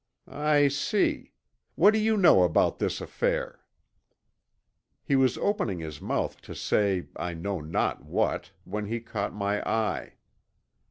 "I 0.27 0.67
see. 0.69 1.31
What 1.75 1.93
do 1.93 1.99
you 1.99 2.17
know 2.17 2.41
about 2.41 2.79
this 2.79 3.01
affair?" 3.01 3.59
He 5.03 5.15
was 5.15 5.37
opening 5.37 5.77
his 5.77 6.01
mouth 6.01 6.41
to 6.41 6.55
say 6.55 7.05
I 7.17 7.35
know 7.35 7.61
not 7.61 8.03
what 8.03 8.49
when 8.63 8.87
he 8.87 8.99
caught 8.99 9.31
my 9.35 9.61
eye. 9.61 10.13